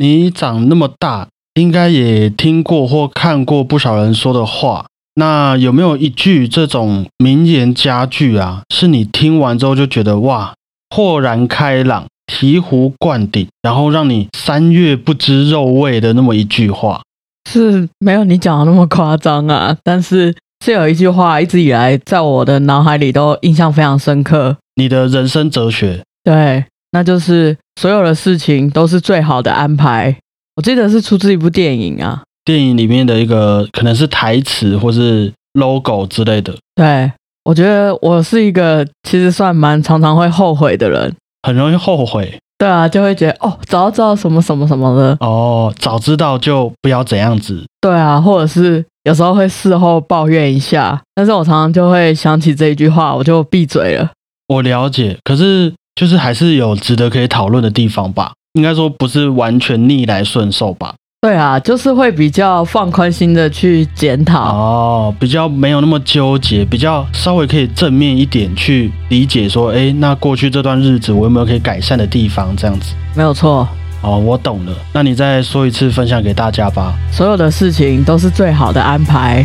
[0.00, 1.28] 你长那么大，
[1.60, 4.86] 应该也听过或看过不少人说的话。
[5.16, 10.54] 那有没有一句这种名言佳句啊，是你听完之后就觉得哇，
[10.88, 17.02] 豁然开朗、醍醐灌顶，然后让你三月不知肉味的那么一句话？
[17.50, 24.56] 是没有你讲的那么夸张啊，但是是有一句话一直以来在我的脑海里都印象非常深刻。
[24.76, 30.16] 你的人生哲学，对，那就是所有的事情都是最好的安排。
[30.56, 37.10] 我记得是出自一部电影啊，电影里面的一个可能是台词或是 logo 之类的，对
[37.44, 41.14] 我觉得我是一个其实算蛮常常会后悔的人。
[41.42, 45.72] 很容易后悔对啊，就会觉得哦，早知道什么什么什么的，哦。
[45.78, 54.10] 早知道就不要怎样子，对啊，或者是有时候会事后抱怨一下，但是我常常就会想起这一句话，我就闭嘴了。
[54.48, 55.16] 我了解。
[55.24, 58.32] 可是就是还是有值得可以讨论的地方吧？
[58.54, 60.94] 应该说不是完全逆来顺受吧？
[61.22, 64.40] 对啊，就是会比较放宽心的去检讨。
[64.40, 72.56] 哦，比较没有那么纠结，比较稍微可以正面一点去理解说，哎，那过去这段日子我有没有可以改善的地方？
[72.56, 72.94] 这样子。
[73.14, 73.68] 没有错，
[74.00, 74.72] 哦，我懂了。
[74.94, 76.94] 那你再说一次，分享给大家吧。
[77.12, 79.44] 所有的事情都是最好的安排。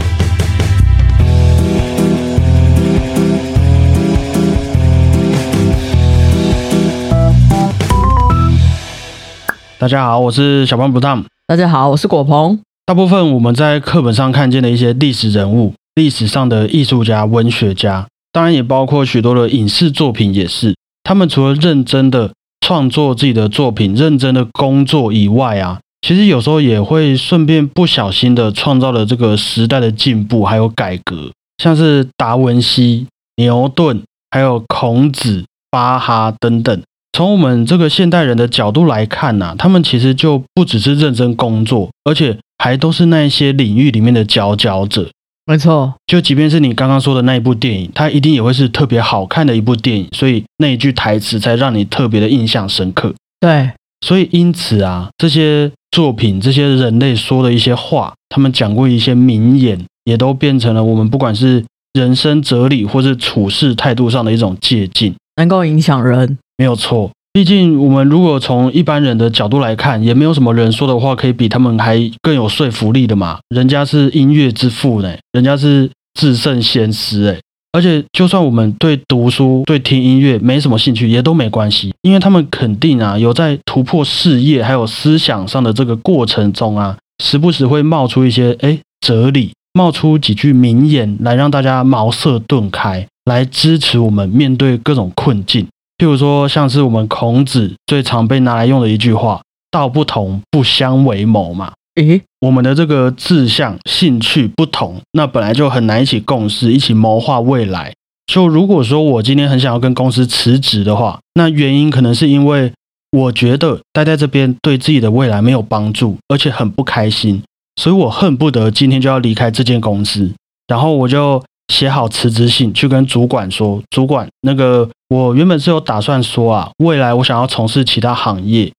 [9.86, 11.24] 大家好，我是小胖不烫。
[11.46, 12.60] 大家好，我是果鹏。
[12.88, 31.30] 大部分我们在课本上看见的一些历史人物、历史上的艺术家、文学家，当然也包括许多的影视作品，也是他们除了认真的创作自己的作品、认真的工作以外啊，其实有时候也会顺便不小心的创造了这个时代的进步还有改革，
[31.62, 33.06] 像是达文西、
[33.36, 36.82] 牛顿，还有孔子、巴哈等等。
[37.16, 45.10] 从我们这个现代人的角度来看呐、他们其实就不只是认真工作，而且还都是那一些领域里面的佼佼者。
[45.46, 53.16] 没错，就即便是你刚刚说的那一部电影，它一定也会是特别好看的一部电影，所以那一句台词才让你特别的印象深刻。
[53.40, 53.72] 对，
[54.06, 65.14] 所以因此啊，这些作品、这些人类说的一些话，他们讲过一些名言，也都变成了我们不管是人生哲理或是处事态度上的一种借鉴。
[65.38, 66.38] 能够影响人。
[66.58, 73.40] 没有错，毕竟我们如果从一般人的角度来看，也没有什么人说的话可以比他们还更有说服力的嘛。
[73.50, 75.90] 人家是音乐之父呢，人家是
[76.20, 77.40] 至圣先师哎。
[77.74, 95.68] 而且，就算我们对读书、对听音乐没什么兴趣，也都没关系，因为他们肯定啊，有在突破事业还有思想上的这个过程中啊，时不时会冒出一些哎哲理，冒出几句名言来让大家茅塞顿开，来支持我们面对各种困境。
[95.98, 99.42] 譬如说，像是我们孔子最常被拿来用的一句话
[99.72, 101.74] ：“道不同，不相为谋”嘛。
[101.96, 107.94] 诶，我们的这个志向、兴趣不同，那本来就很难一起共事，一起谋划未来。
[108.28, 112.74] 就如果说我今天很想要跟公司辞职的话，那原因可能是因为
[113.12, 117.42] 我觉得待在这边对自己的未来没有帮助，而且很不开心，
[117.82, 120.34] 所以我恨不得今天就要离开这间公司。
[120.68, 121.42] 然后我就
[121.72, 128.72] 写好辞职信去跟主管说：“主管，那个我原本是有打算说啊，未来我想要从事其他行业。”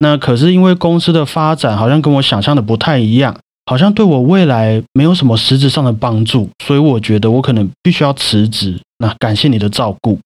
[0.00, 8.80] 那可是因为公司的发展好像跟我想象的不太一样，好像对我未来没有什么实质上的帮助，所以我觉得我可能必须要辞职。
[8.98, 10.18] 那感谢你的照顾。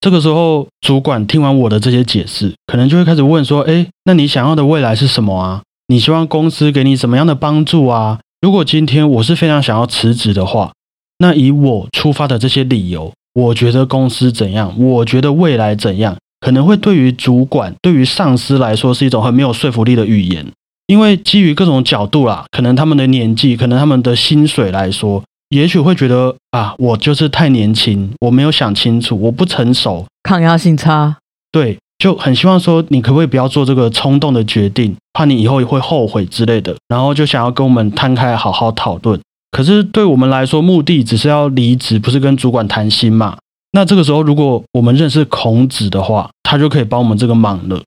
[0.00, 5.62] 这个时候，主管听完我的这些解释，可能就会开始问说：“哎，那你想要的未来是什么啊？
[5.86, 8.18] 你希望公司给你什么样的帮助啊？
[8.40, 10.72] 如果今天我是非常想要辞职的话，
[11.18, 20.44] 那以我出发的这些理由，我觉得公司怎样，我觉得未来怎样。”可能会对于主管、对于上司来说是一种很没有说服力的语言，
[20.88, 31.16] 因为基于各种角度啦，可能他们的年纪，可能他们的薪水来说，也许会觉得啊，我就是太年轻，我没有想清楚，我不成熟，抗压性差。
[31.52, 39.20] 对，就很希望说你可不可以不要做这个冲动的决定，怕你以后也会后悔之类的，然后就想要跟我们摊开好好讨论。
[39.52, 43.36] 可是对我们来说，目的只是要离职，不是跟主管谈心嘛？
[43.70, 47.80] 那这个时候，如果我们认识孔子的话，他就可以帮我们这个忙了。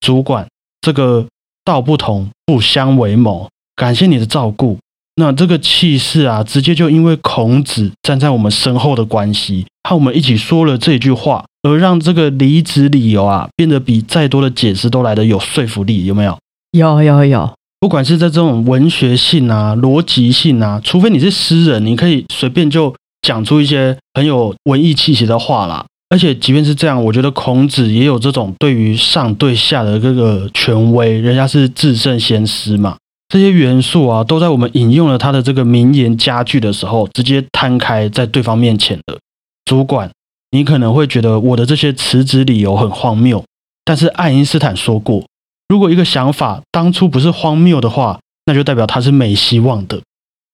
[0.00, 0.46] 主管，
[0.82, 1.24] 这个
[1.64, 3.48] 道不同，不相为谋。
[3.74, 4.76] 感谢你的照顾。
[5.16, 16.36] 那这个气势啊，直接就因为孔子站在我们身后的关系，和我们一起说了这句话，而让这个离职理由啊，变得比再多的解释都来得有说服力，有没有？
[16.72, 25.84] 有有有，不管是在这种文学性啊、逻辑性啊，除非你是诗人，你可以随便就讲出一些很有文艺气息的话啦。
[26.08, 32.96] 而且即便是这样，我觉得孔子也有这种对于上对下的这个权威，人家是至圣先师嘛。
[33.28, 39.18] 这些元素啊，都在我们引用了他的这个名言佳句的时候，直接摊开在对方面前的。
[39.66, 40.10] 主管，
[40.52, 43.44] 你可能会觉得我的这些辞职理由很荒谬，
[43.84, 45.22] 但是爱因斯坦说过，
[45.68, 50.00] 如果一个想法当初不是荒谬的话，那就代表它是没希望的。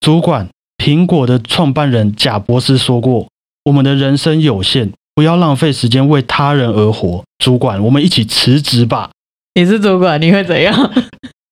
[0.01, 0.49] 主管，
[0.79, 3.29] 苹果的创办人贾博士说过，
[3.65, 7.23] 我们的人生有限，不要浪费时间为他人而活。
[7.39, 9.11] 主管，我们一起辞职吧。
[9.55, 10.93] 你是主管，你会怎样？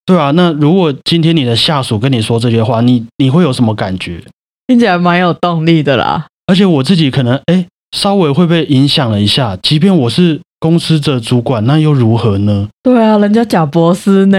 [0.07, 4.23] 对啊，那如果今天你的下属跟你说这些话，你你会有什么感觉？
[4.67, 6.27] 听起来蛮有动力的啦。
[6.47, 9.59] 而且我自己可能哎，稍微会被影响了一下。
[9.63, 12.69] 即便我是公司的主管，那又如何呢？
[12.83, 14.39] 对啊，人家贾博士呢？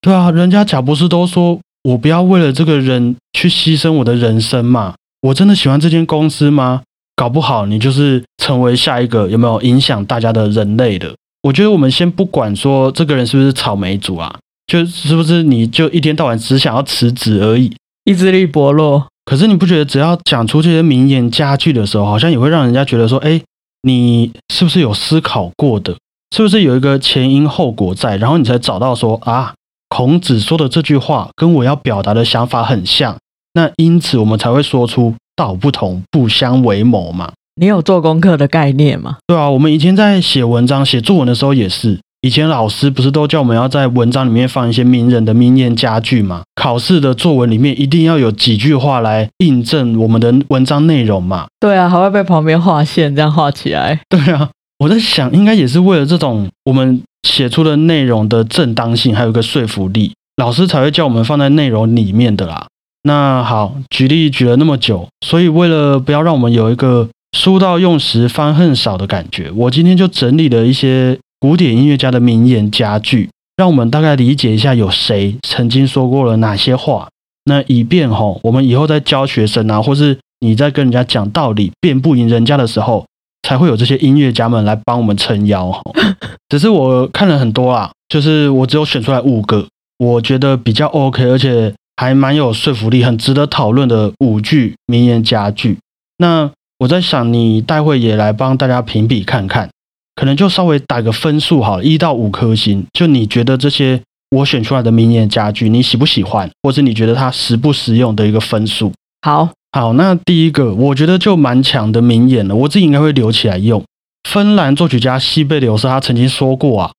[0.00, 4.94] 对啊，人家贾博士都说我不要为了这个人去牺牲我的人生嘛。
[5.22, 6.82] 我真的喜欢这间公司吗？
[7.14, 11.14] 搞不好你就是成为下一个有没有影响大家的人类的。
[11.42, 14.34] 我觉得我们先不管说这个人是不是草莓族啊。
[14.66, 17.70] 就是不是你就一天到晚只想要辞职而已，
[18.04, 19.06] 意志力薄弱。
[19.24, 23.40] 可是你不觉得只要讲出这些名言佳句的时候，好像也会让人家觉得说，哎，
[23.82, 25.96] 你是不是有思考过的？
[26.34, 28.16] 是不是有一个前因后果在？
[28.16, 29.54] 然后你才找到说啊，
[29.88, 33.16] 孔子说的这句话跟我要表达的想法很像，
[33.52, 37.32] 那因此我们才会说出道不同不相为谋嘛。
[37.56, 39.18] 你有做功课的概念吗？
[39.26, 42.00] 对啊，我们以前在写文章、写作文的时候也是。
[42.22, 46.42] 以前老师不是都叫我们要在文章里面放一些名人的名言佳句吗？
[46.54, 51.48] 考试的作文里面一定要有几句话来印证我们的文章内容嘛？
[51.58, 53.98] 对啊，还会被旁边划线，这样画起来。
[54.08, 54.48] 对啊，
[54.78, 62.68] 我在想，应该也是为了这种我们写出的内容的正当性，还有一个说服力，老师才会叫我们放在内容里面的啦。
[63.02, 71.18] 那好，举例举了那么久，所以为了不要让我们有一个书到用时方恨少的感觉，我今天就整理了一些。
[71.42, 77.08] 古典音乐家的名言佳句，让我们大概理解一下有谁曾经说过了哪些话。
[77.46, 83.04] 那以便吼，我们以后在教学生啊，或是你在跟人家讲道理辩不赢人家的时候，
[83.42, 85.82] 才会有这些音乐家们来帮我们撑腰。
[86.48, 89.66] 只是我看了很多啊，就是我只有选出来五个，
[89.98, 95.78] 我觉得比较 OK，而且还蛮有说服力、很值得讨论的五句名言佳句。
[96.18, 99.68] 那我在想，你待会也来帮大家评比看看。
[100.14, 102.84] 可能就稍微打个分数好了，一到五颗星。
[102.92, 104.00] 就你觉得这些
[104.30, 108.92] 我选出来的名言家具，你喜不喜欢，或者你觉得它实不实用的一个分数？
[109.22, 113.82] 好好，那第一个我觉得就蛮强的名言了，我自己应该会留起来用。
[114.28, 116.92] 芬兰作曲家西贝柳斯他曾经说过啊，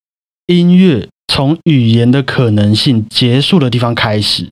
[0.47, 4.49] 音乐从语言的可能性结束的地方开始。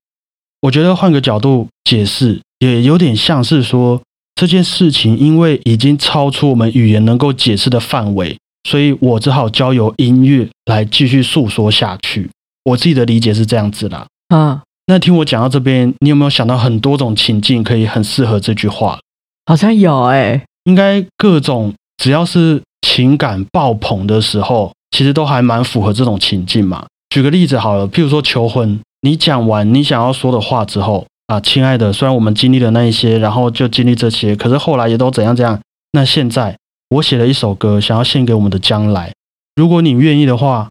[0.62, 4.02] 我觉得换个角度解释，也有点像是说
[4.36, 8.38] 这件事情因为已经超出我们语言能够解释的范围。
[8.64, 12.30] 所以我只好交由音乐来继续诉说下去。
[12.64, 14.06] 我自己的理解是这样子啦。
[14.30, 19.00] 啊，那听我讲到这边，你有没有想到很多种情境可以很适合这句话？
[19.48, 26.86] 好像有诶，应该各种只要是情感爆棚的时候，其实都还蛮符合这种情境嘛。
[27.10, 35.60] 举个例子好了，譬如说求婚，你讲完你想要说的话之后啊，亲爱的，虽然我们经历了那一些，然后就经历这些，可是后来也都怎样怎样。
[35.94, 36.56] 那现在。
[36.92, 39.14] 我写了一首歌，想要献给我们的将来。
[39.56, 40.68] 如果你愿意的话，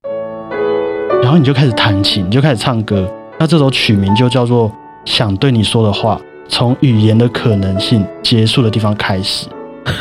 [1.23, 3.11] 然后你就开始弹琴，你就开始唱歌。
[3.39, 4.69] 那这首曲名就叫做
[5.07, 6.17] 《想对你说的话》，
[6.47, 9.49] 从语言的可能性结束的地方开始。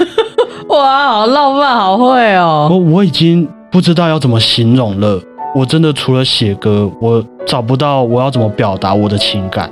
[0.67, 2.67] 哇，好浪漫，好会哦！
[2.69, 5.21] 我我已经不知道要怎么形容了。
[5.55, 9.71] 我真的除了写歌，我找不到我要怎么表达我的情感。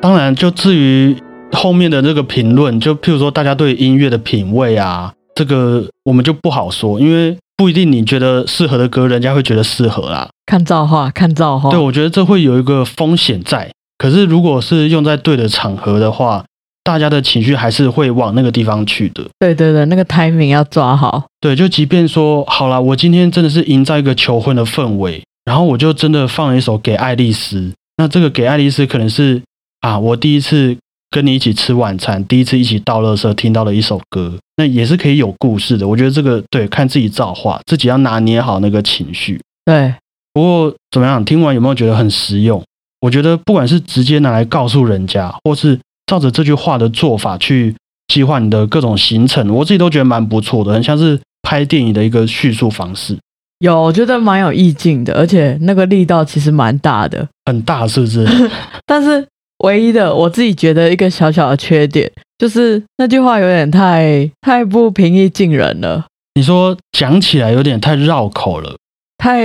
[0.00, 1.16] 当然，就至于
[1.52, 5.12] 后面的那个评论，就譬如说大家对音乐的品味啊。
[5.34, 10.28] 这个我们就不好说，因为不一定你觉得适合的歌，人家会觉得适合啦。
[10.46, 11.70] 看造化，看造化。
[11.70, 13.70] 对，我觉得这会有一个风险在。
[13.98, 16.44] 可是如果是用在对的场合的话，
[16.82, 19.24] 大家的情绪还是会往那个地方去的。
[19.38, 21.24] 对对对，那个 timing 要抓好。
[21.40, 27.72] 对，就即便说好啦，我今天真的是营造一个求婚的氛围，然后我就真的放了一首给爱丽丝。
[27.96, 29.42] 那这个给爱丽丝可能是
[29.80, 30.76] 啊，我第一次。
[31.14, 35.86] 跟你一起吃晚餐，第一次一起倒垃圾，听到了一首歌，那也是可以有故事的。
[35.86, 39.40] 我觉得这个对，看自己造化，自己要拿捏好那个情绪。
[39.64, 39.94] 对，
[40.32, 41.24] 不过怎么样？
[41.24, 42.60] 听完有没有觉得很实用？
[43.00, 47.72] 我觉得不管是直接拿来告诉人家，或是照着这句话的做法去
[48.08, 53.16] 计划你的各种行程，我自己都觉得蛮不错的，很像是拍电影的一个叙述方式。
[53.60, 58.26] 有，我觉得蛮有意境的，而且那个力道其实蛮大的，很大，是不是？
[58.84, 59.24] 但是。
[59.64, 66.04] 唯一的我自己觉得一个小小的缺点，就是那句话有点太太不平易近人了。
[66.34, 68.76] 你说讲起来有点太绕口了，
[69.16, 69.42] 太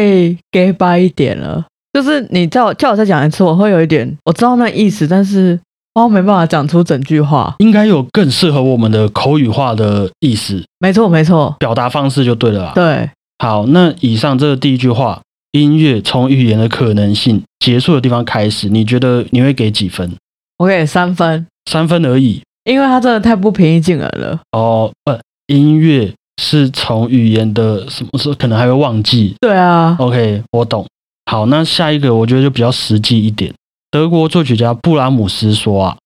[0.51, 1.65] gay 掰一点了。
[1.93, 5.59] 就是你叫我叫我再讲一次，我会有一点我知道那意思，但是
[5.95, 7.55] 我没办法讲出整句话。
[7.59, 12.71] 应该有更适合我们的口语化的意思，没错没错，表达方式就对了啦。
[12.75, 13.09] 对，
[13.39, 20.15] 好，那以上这个第一句话，音乐从语言的可能性结束的地方开始，你觉得你会给几分？
[20.57, 22.41] 我给三分，三分而已。
[22.65, 24.39] 因为它真的太不平易近人了。
[24.51, 25.11] 哦，不，
[25.47, 29.33] 音乐是从语言的什么时候可能还会忘记。
[29.39, 30.85] 对啊，OK，我懂。
[31.25, 33.53] 好，那下一个我觉得就比较实际一点。
[33.89, 35.97] 德国作曲家布拉姆斯说啊，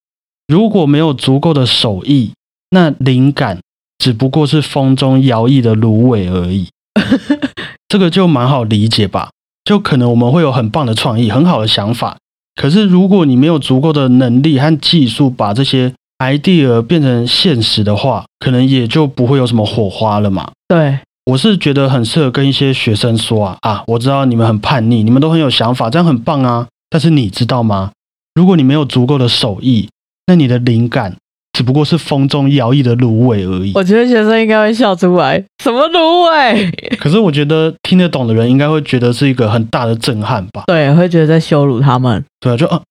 [0.48, 2.32] 如果没有足够的手艺，
[2.70, 3.60] 那灵感
[3.98, 6.70] 只不过是风中摇曳的芦苇而已。
[7.94, 9.30] 这个就蛮好理解吧？
[9.64, 12.18] 就可能我们会有很棒的创意、很好的想法，
[12.56, 20.50] 可是如果你没有足够的能力和技术把这些 idea 变成现实的话，可能也就不会有什么火花了嘛。
[20.68, 26.66] 对，我是觉得很适合跟一些学生说啊啊，我知道你们很叛逆，你们都很有想法，这样很棒啊。
[26.90, 27.92] 但是你知道吗？
[28.34, 29.88] 如果你没有足够的手艺，
[30.26, 31.16] 那你的灵感
[31.54, 33.72] 只不过是风中摇曳的芦苇而已。
[33.76, 36.70] 我觉得学生应该会笑出来，什么芦苇？
[37.00, 40.64] 可是我觉得听得懂的人应该会觉得是一个很大的震撼吧？
[40.68, 42.24] 对，会觉得在羞辱他们。
[42.40, 42.82] 对啊，就啊，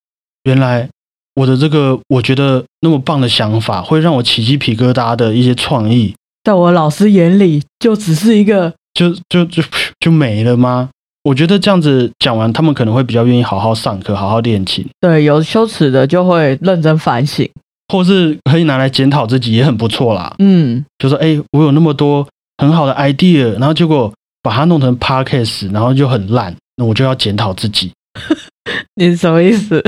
[0.44, 0.88] 原来
[1.34, 6.14] 我的这个我觉得那么棒的想法，会让我起鸡皮疙瘩的一些创意，
[6.44, 9.62] 在我老师眼里，就只是一个就就就
[9.98, 10.88] 就没了吗？
[11.24, 17.48] 我觉得这样子讲完，他们可能会比较愿意好好上课，好好练琴，对有羞耻的就会认真反省。
[17.92, 20.34] 或是可以拿来检讨自己，也很不错啦。
[20.38, 24.10] 嗯，就说，哎、我有那么多很好的 idea，然后结果
[24.42, 27.92] 把它弄成 podcast，然后就很烂，那我就要检讨自己。
[28.96, 29.82] 你是什么意思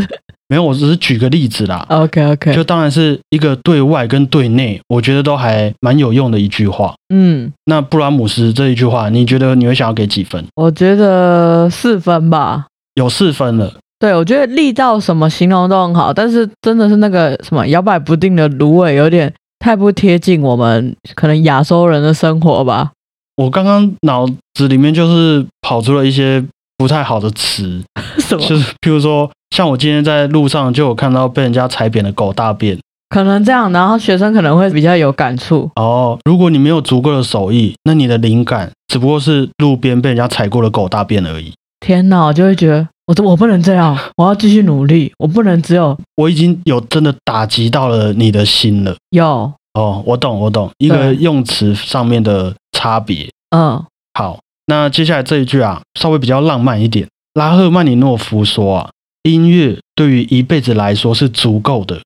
[0.48, 1.86] 没有，我只是举个例子啦。
[1.88, 6.94] ？OK OK，就当然是一个对外跟对内，我觉得都还蛮有用的一句话。
[7.08, 10.44] 嗯，那布拉姆斯这一句话，你觉得你会想要给几分？
[10.56, 12.66] 我觉得四分吧。
[12.94, 13.72] 有四分了。
[14.04, 22.90] 对，我觉得力道什么形容都很好，但是真的是那个什么摇摆不定的芦苇，有点太不贴近我们可能亚洲人的生活吧。
[23.36, 26.44] 我刚刚脑子里面就是跑出了一些
[26.76, 27.82] 不太好的词，
[28.20, 28.46] 什么？
[28.46, 32.78] 就是譬如说，像我今天在路上就有看到被人家踩扁的狗大便。
[33.08, 35.70] 可能这样，然后学生可能会比较有感触。
[35.76, 41.54] 哦，如果你没有足够的手艺，那你的灵感只不过是路边被人家踩过的狗大便而已。
[41.84, 48.96] 天哪，我就会觉得我我不能这样， 我要继续努力，我不能只有我已经有真的打击到了你的心了。
[49.10, 53.28] 有哦，我懂，我懂，一个用词上面的差别。
[53.54, 53.84] 嗯
[54.18, 57.06] 好，那接下来这一句啊，稍微比较浪漫一点。
[57.34, 58.90] 拉赫曼尼诺夫说啊，
[59.24, 62.00] 音乐对于一辈子来说是足够的，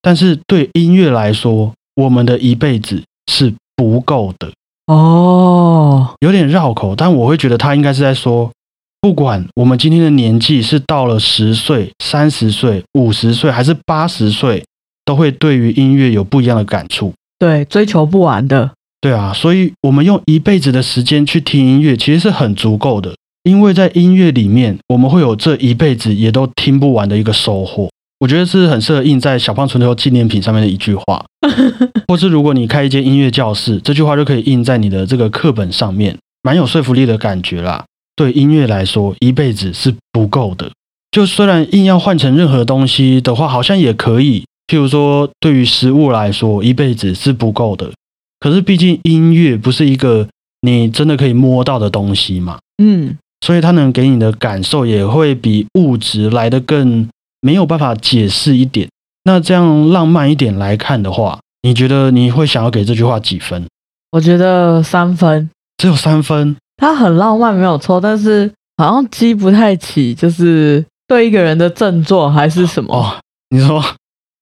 [0.00, 3.02] 但是对音乐来说，我们的一辈子
[3.32, 4.52] 是不够的。
[4.86, 8.52] 哦，有点绕口，但我会觉得他应该是在说，
[9.06, 14.64] 不管我们今天的年纪是到了十岁、三十岁、五十岁还是八十岁，
[15.04, 17.12] 都会对于音乐有不一样的感触。
[17.38, 27.88] 对，追求不完的，对啊，所以我们用一辈子的时间去听音乐，其实是很足够的，因为在音乐里面，我们会有这一辈子也都听不完的一个收获。
[28.18, 31.24] 我觉得是很适合印在小胖存头纪念品上面的一句话，
[32.08, 37.84] 或是如果你开一间音乐教室，这句话就可以印在你的这个课本上面，蛮有说服力的感觉啦。
[38.16, 40.72] 对音乐来说，一辈子是不够的。
[41.12, 44.44] 就虽然硬要换成任何东西的话，好像也可以。
[44.66, 47.92] 譬如说，对于食物来说，一辈子是不够的。
[48.40, 50.28] 可是毕竟音乐不是一个
[50.62, 57.08] 你真的可以摸到的东西嘛，嗯，所以它能给你的感受也会比物质来的更
[57.40, 58.88] 没有办法解释一点。
[59.24, 63.64] 那这样浪漫一点来看的话，你觉得你会想要给这句话几分？
[64.12, 73.16] 我觉得三分，只有三分它很浪漫没有错，但是好像激不太起，就是对一个人的振作还是什么，哦。
[73.50, 73.82] 你说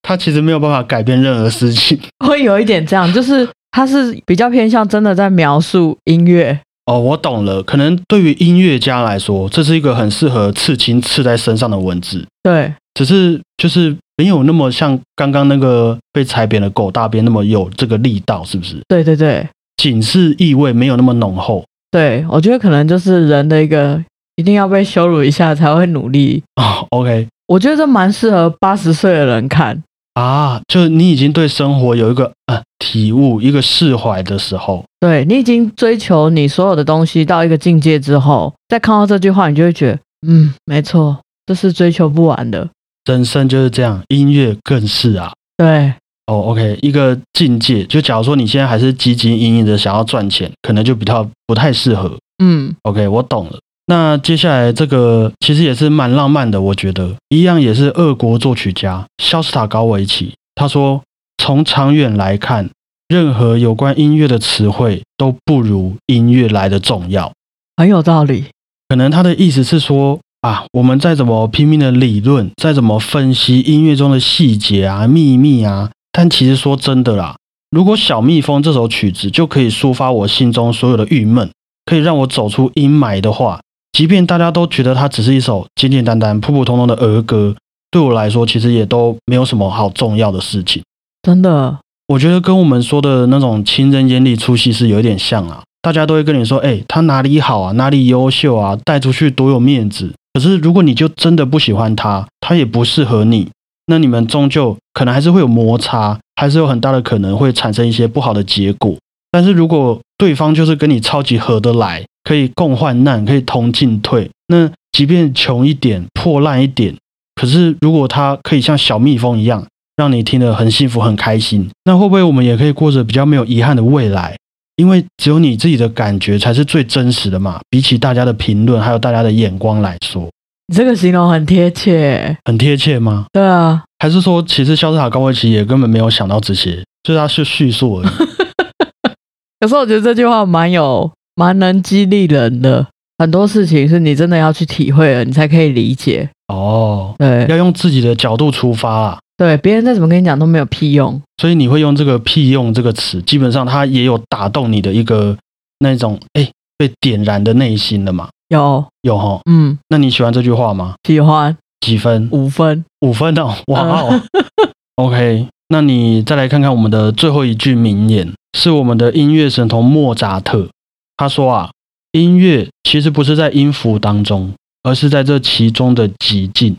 [0.03, 6.99] 他其实没有办法改变任何事情 会有一点这样，就是它是比较偏向真的在描述音乐，哦。
[6.99, 12.27] 我懂了，可能对于音乐家来说，这是一个很适合刺青刺在身上的文字。
[12.43, 18.77] 对只是就是没有那么像刚刚那个被踩扁的狗大便那么有这个力道，是不是？
[18.87, 21.65] 对对对警示意味没有那么浓厚
[21.95, 24.03] 对，我觉得可能就是人的一个
[24.35, 26.85] 一定要被羞辱一下才会努力， 哦。
[26.91, 29.81] OK 我觉得这蛮适合八十岁的人看。
[30.15, 42.69] 啊，就是你已经对生活有一个呃体悟、一个释怀的时候，对你已经追求你所有的东西到一个境界之后，再看到这句话，你就会觉得，嗯，没错，这是追求不完的。
[43.09, 45.33] 人生就是这样，音乐更是啊。
[45.57, 45.95] 对，
[46.27, 47.85] 哦，OK，一个境界。
[47.85, 52.17] 就假如说你现在还是汲汲营营的想要赚钱，可能就比较不太适合。
[52.43, 53.59] 嗯，OK，我懂了。
[53.87, 60.33] 那接下来这个其实也是蛮浪漫的，我觉得一样也是俄国作曲家肖斯塔高维奇。
[60.55, 61.03] 他说，
[61.37, 62.71] 从长远来看，
[63.09, 67.31] 任何有关音乐的词汇都不如音乐来的重要。
[67.77, 68.47] 很有道理。
[68.89, 77.35] 可能他的意思是说啊，我们再怎么拼命的理论，再怎么分析音乐中的细节啊、秘密啊，但其实说真的啦，
[77.73, 81.51] 如果《小蜜蜂》这首曲子就可以抒发我心中所有的郁闷，
[81.85, 87.57] 可以让我走出阴霾的话，即便大家都觉得它只是一首简简单单、普普通通的儿歌，
[87.91, 90.81] 对我来说，其实也都没有什么好重要的事情。
[91.23, 100.13] 真的，我觉得跟我们说的那种情人眼里出西施有一点像啊，大家都会跟你说，哎、他哪里好啊，哪里优秀啊，带出去多有面子。
[100.33, 103.49] 可是如果你就真的不喜欢他，他也不适合你，
[103.87, 108.97] 那你们终究可能还是会有摩擦，还是有很大的可能会产生一些不好的结果。
[109.31, 116.95] 但是如果对方就是跟你超级合得来，可以共患难，可以同进退，那即便穷一点、破烂一点，
[117.35, 124.37] 可是如果他可以像小蜜蜂一样，让你听得很幸福、很开心，那会不会我们也可以过着比较没有遗憾的未来？
[124.77, 130.29] 因为只有你自己的感觉才是最真实的嘛，比起大家的评论还有大家的眼光来说，
[130.67, 132.37] 你这个形容很贴切。
[132.45, 133.27] 很贴切吗？
[133.33, 138.09] 对啊，还是说，其实肖斯塔高维奇也根本没有想到这些，就是他是叙述而已。
[139.61, 142.87] 可是我觉得这句话蛮有、蛮能激励人的。
[143.19, 146.29] 很多事情是你真的要去体会了，你才可以理解。
[146.49, 149.19] 哦，对要用自己的角度出发啦。
[149.37, 151.21] 对，别人再怎么跟你讲都没有屁用。
[151.41, 155.37] 所以你会用这个“屁用”这个词，基本上它也有打动你的一个
[155.79, 158.29] 那种哎被点燃的内心了嘛？
[158.55, 159.41] 有，有哈？
[159.51, 160.95] 嗯，那你喜欢这句话吗？
[161.07, 162.29] 喜欢几分？
[162.33, 162.85] 五分。
[163.01, 164.23] 五分哦，哇哦。
[164.97, 170.69] OK，那你再来看看我们的最后一句名言，是我们的音乐神童莫扎特。
[171.17, 171.71] 他说啊，
[172.13, 176.77] 音乐其实不是在音符当中，而是在这其中的极境。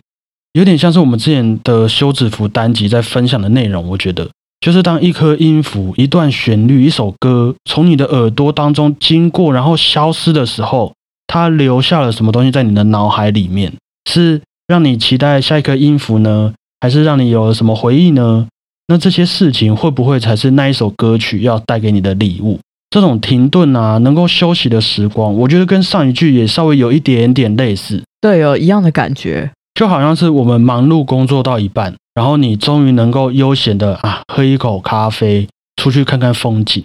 [0.54, 4.30] 有点像是我们之前的休止符单集在分享的内容，我觉得
[4.62, 10.94] 就是当一颗音符、一段旋律、一首歌从你的耳朵当中经过，然后消失的时候，
[11.28, 13.74] 它留下了什么东西在你的脑海里面？
[14.10, 18.48] 是让你期待下一颗音符呢，还是让你有了什么回忆呢？
[18.88, 22.60] 那这些事情会不会才是那一首歌曲要带给你的礼物？
[22.92, 28.04] 这种停顿啊，能够休息的时光，我觉得跟上一句也稍微有一点点类似。
[28.22, 29.52] 对，有一样的感觉。
[29.74, 36.82] 就好像是我们忙碌工作到一半，然后你终于能够悠闲的啊喝一口咖啡，出去看看风景，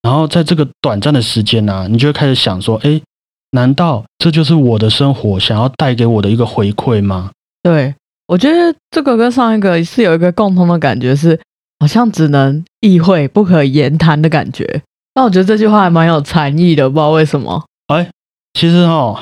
[0.00, 2.98] 然后在这个短暂的时间啊，你就会开始想说，哎，
[3.52, 7.30] 难道这就是我的生活想要带给我的一个回馈吗？
[7.62, 7.94] 对，
[8.28, 11.38] 我觉得这个跟上一个是有一个共同的感觉，是
[11.80, 14.82] 好像只能意会不可言谈的感觉。
[15.12, 17.64] 但我觉得这句话还蛮有禅意的，不知道为什么。
[18.54, 19.18] 其实哦，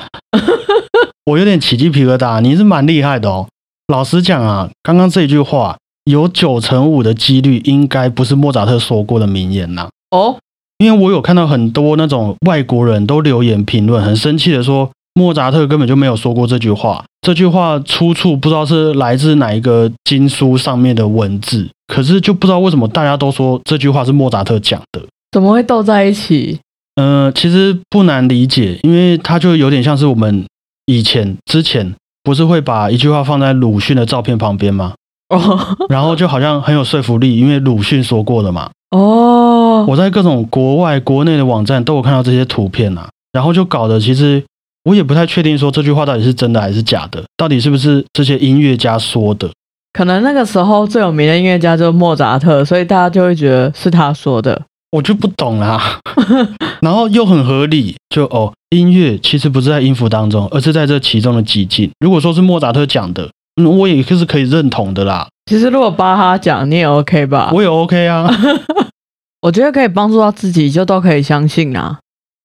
[1.25, 3.47] 我有点起鸡皮疙瘩，你是蛮厉害的哦。
[3.87, 10.37] 老实讲啊，刚刚这句话有九成五的几率应该不是莫扎特说过的名言呐、哦，
[10.79, 25.01] 因为我有看到很多那种外国人都留言评论，很生气的说莫扎特根本就没有说过这句话，这句话出处不知道是来自哪一个经书上面的文字，可是就不知道为什么大家都说这句话是莫扎特讲的。
[25.31, 26.59] 怎么会斗在一起？
[26.95, 30.45] 呃，其实不难理解，因为它就有点像是我们
[30.85, 34.93] 以前之前不是会把一句话放在鲁迅的照片旁边吗？
[35.29, 38.69] 哦然后就好像很有说服力，因为鲁迅说过的嘛。
[38.91, 39.48] 哦，
[39.87, 44.43] 我在各种国外、国内的网站都有看到这些图片啊，然后就搞得其实
[44.85, 49.49] 我也不太确定说这句话到底是真的还是假的，到底是不是这些音乐家说的？
[49.93, 54.61] 可能那个时候最有名的音乐家就是莫扎特，所以大家就会觉得是他说的。
[54.91, 55.99] 我就不懂啦。
[56.81, 61.91] 然后又很合理，就哦，音乐其实不是在音符当中，而是在这其中的极境。
[61.99, 63.29] 如果说是莫扎特讲的，
[63.61, 67.51] 嗯，我也是可以认同的啦，其实如果巴哈讲，你也 OK 吧？
[67.53, 68.27] 我也 OK 啊。
[69.41, 71.99] 我觉得可以帮助到自己，就都可以相信啊。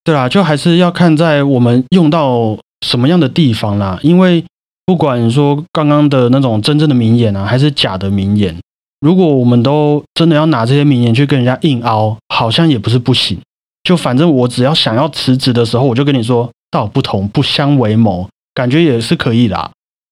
[0.05, 3.99] 对啦，就还是要看在我们用到什么样的地方啦。
[4.03, 4.45] 因为
[4.87, 8.55] 不管说刚刚的那种真正的名言啊，还是假的名言，
[9.01, 13.39] 如果我们都真的要拿这些名言去跟人家硬凹，好像也不是不行。
[13.83, 19.71] 就反正我只要想要辞职的时候，我就跟你说道不同不相为谋，感觉也是可以啦。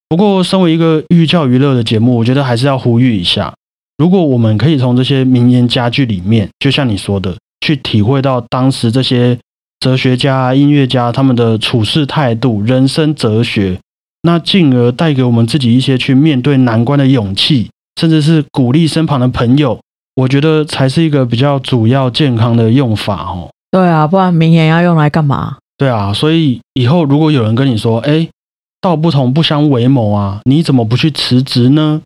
[0.08, 3.54] 不过，身为一个寓教于乐的节目，我觉得还是要呼吁一下：
[3.98, 9.38] 如果我们可以从这些名言佳句里面，就像你说的，去体会到当时这些
[9.78, 13.78] 哲学家、音乐家他们的处事态度、人生哲学，
[14.22, 19.78] 那进而带给我们自己一些去面对难关的勇气，甚至是鼓励身旁的朋友
[20.14, 23.50] 我觉得才是一个比较主要健康的用法哦。
[23.70, 25.56] 对啊，不然名言要用来干嘛？
[25.78, 28.28] 对啊，所以以后如果有人跟你说，哎，
[28.80, 32.02] 道不同不相为谋啊，你怎么不去辞职呢？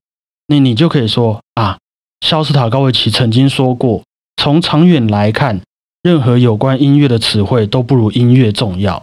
[0.48, 1.78] 那你就可以说啊，
[2.20, 4.02] 肖斯塔高维奇曾经说过，
[4.36, 5.60] 从长远来看，
[6.02, 9.02] 任何有关音乐的词汇都不如音乐重要。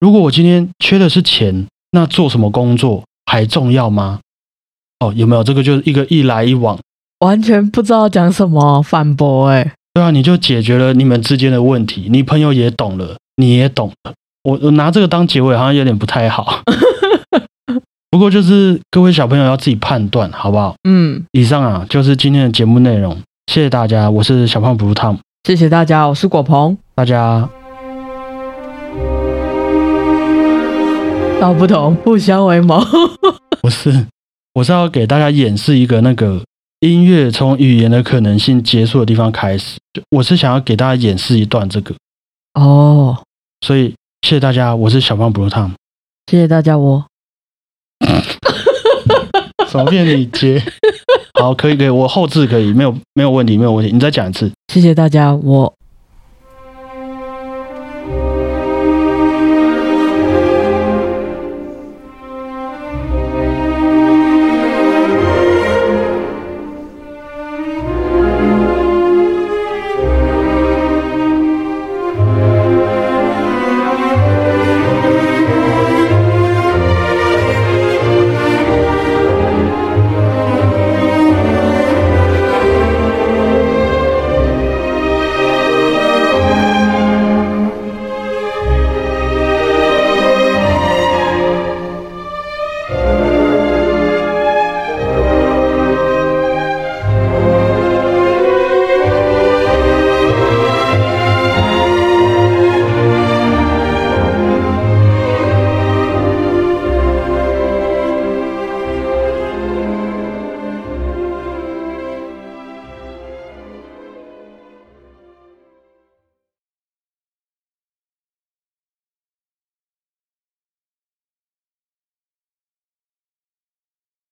[0.00, 4.20] 如果我今天缺的是钱，那做什么工作还重要吗？
[5.00, 6.78] 哦，有没有这个就是一个一来一往，
[7.20, 9.74] 完全不知道讲什么反驳哎。
[9.94, 14.14] 对啊，你就解决了你们之间的问题，你朋友也懂了，你也懂了。
[14.44, 16.62] 我我拿这个当结尾好像有点不太好，
[18.10, 20.74] 不过就是各位小朋友要自己判断，好不好？
[20.88, 23.16] 嗯，以上啊就是今天的节目内容，
[23.46, 27.48] 谢谢大家，我是小胖 Blue Tom，谢谢大家，我是果鹏，大家。
[31.40, 32.82] 道不同不相为谋。
[33.62, 34.06] 不是，
[34.54, 36.42] 我是要给大家演示一个那个。
[36.80, 41.92] 音乐从语言的可能性结束的地方开始，就我是想要给大家演示一段这个。
[42.54, 43.18] 哦，
[43.66, 43.88] 所以
[44.22, 45.72] 谢谢大家，我是小胖 Blue Tom，
[46.30, 47.04] 谢谢大家，我
[49.70, 50.62] 怎么变你接？
[51.34, 55.77] 好，可以可以，我后置可以，没有没有问题，没有问题，你再讲一次，谢谢大家，我。